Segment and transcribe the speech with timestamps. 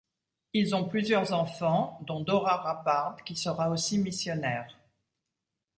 [0.53, 4.75] Ils ont plusieurs enfants dont Dora Rappard qui sera aussi missionnaire.